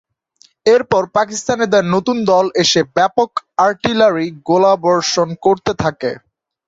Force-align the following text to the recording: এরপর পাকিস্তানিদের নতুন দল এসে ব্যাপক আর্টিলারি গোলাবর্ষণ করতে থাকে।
এরপর 0.65 1.03
পাকিস্তানিদের 1.15 1.83
নতুন 1.95 2.17
দল 2.31 2.45
এসে 2.63 2.81
ব্যাপক 2.95 3.29
আর্টিলারি 3.65 4.27
গোলাবর্ষণ 4.47 5.29
করতে 5.45 5.71
থাকে। 5.83 6.11